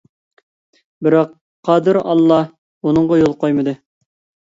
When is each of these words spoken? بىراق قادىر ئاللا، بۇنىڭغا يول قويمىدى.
بىراق 1.09 1.35
قادىر 1.71 2.01
ئاللا، 2.01 2.41
بۇنىڭغا 2.83 3.25
يول 3.25 3.41
قويمىدى. 3.47 3.81